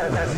[0.00, 0.30] Connected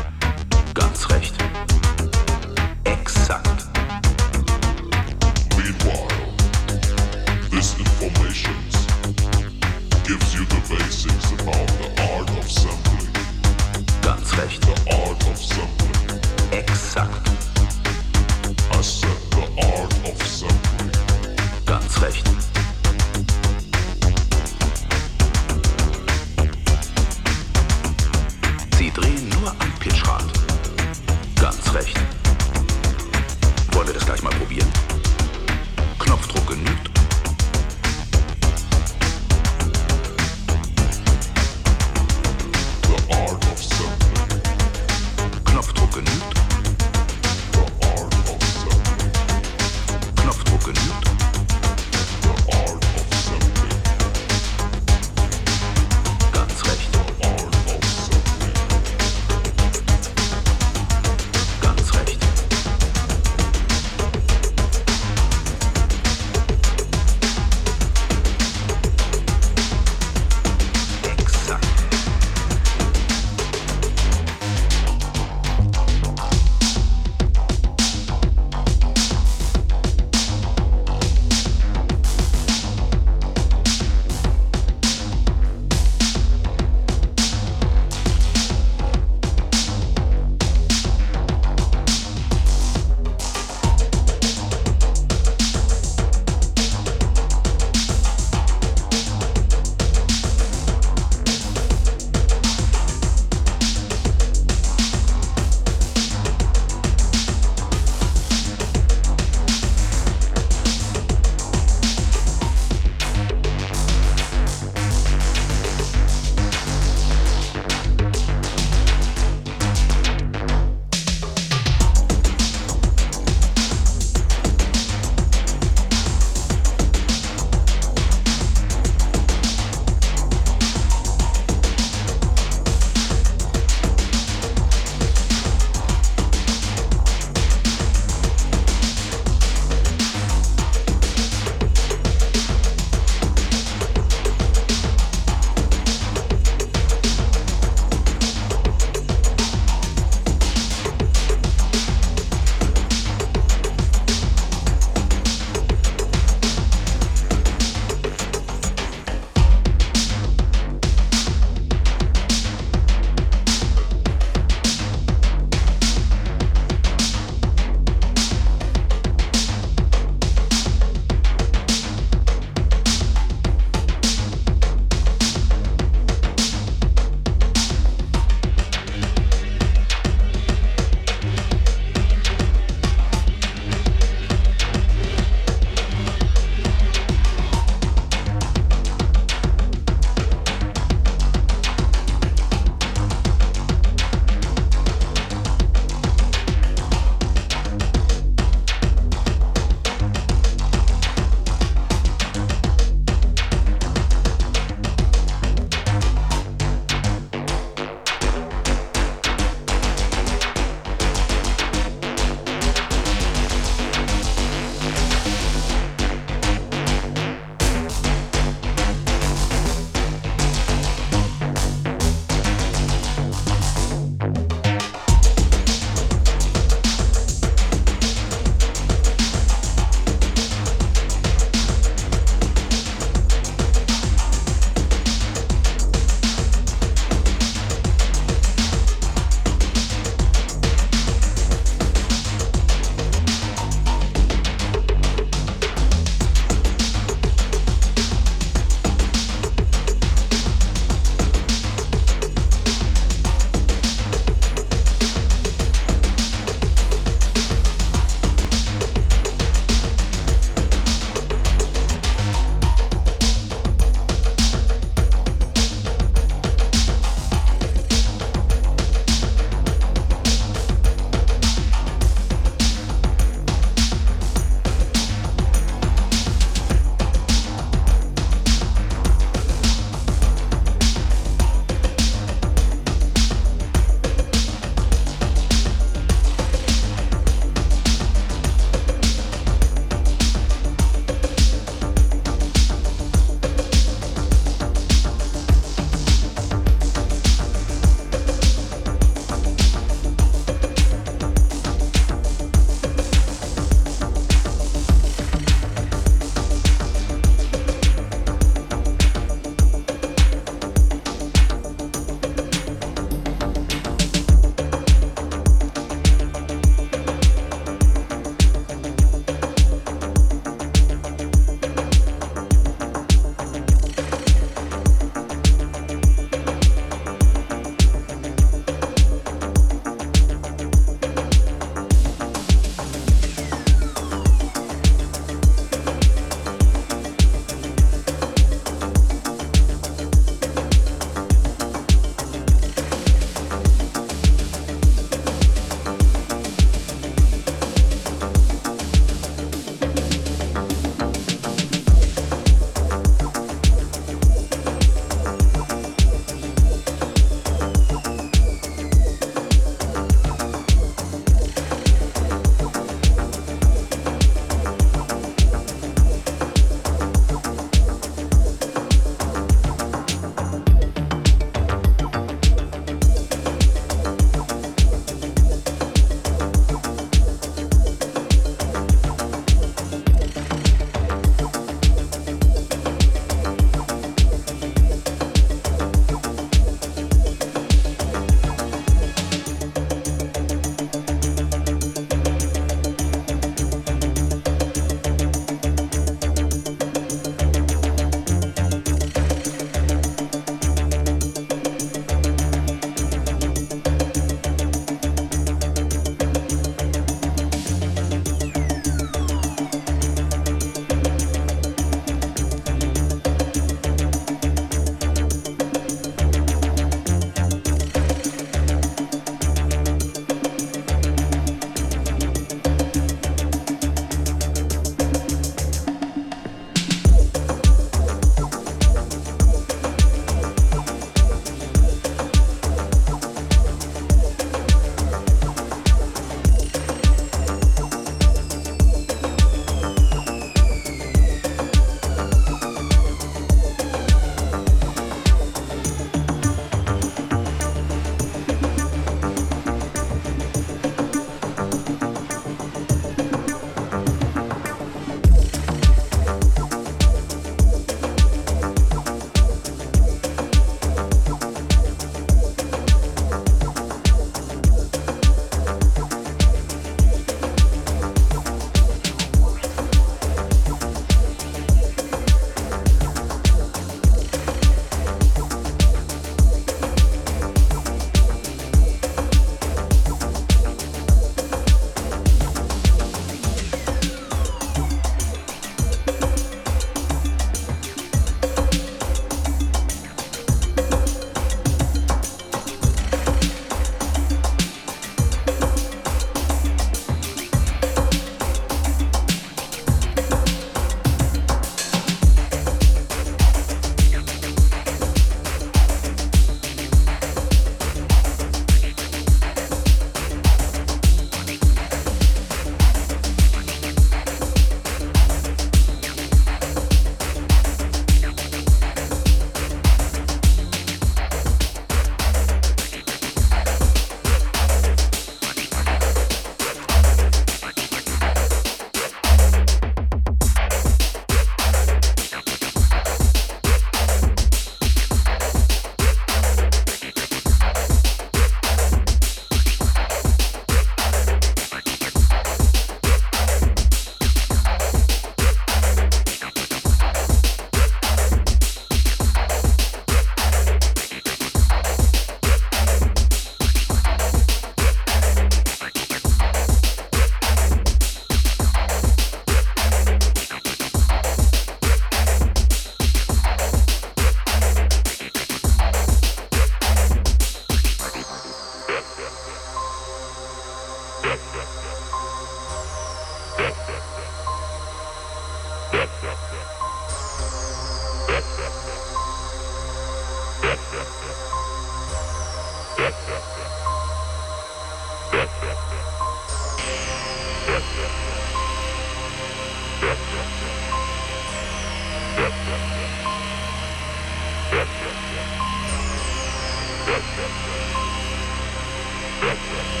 [599.41, 600.00] Yes.